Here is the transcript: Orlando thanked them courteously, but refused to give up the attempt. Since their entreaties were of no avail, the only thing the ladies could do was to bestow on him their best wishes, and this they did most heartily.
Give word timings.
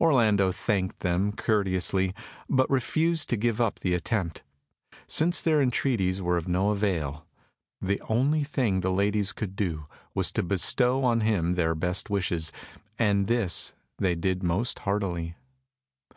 Orlando 0.00 0.50
thanked 0.50 0.98
them 1.04 1.30
courteously, 1.30 2.12
but 2.50 2.68
refused 2.68 3.28
to 3.28 3.36
give 3.36 3.60
up 3.60 3.78
the 3.78 3.94
attempt. 3.94 4.42
Since 5.06 5.40
their 5.40 5.60
entreaties 5.62 6.20
were 6.20 6.36
of 6.36 6.48
no 6.48 6.70
avail, 6.70 7.28
the 7.80 8.00
only 8.08 8.42
thing 8.42 8.80
the 8.80 8.90
ladies 8.90 9.32
could 9.32 9.54
do 9.54 9.86
was 10.14 10.32
to 10.32 10.42
bestow 10.42 11.04
on 11.04 11.20
him 11.20 11.54
their 11.54 11.76
best 11.76 12.10
wishes, 12.10 12.50
and 12.98 13.28
this 13.28 13.72
they 13.98 14.16
did 14.16 14.42
most 14.42 14.80
heartily. 14.80 15.36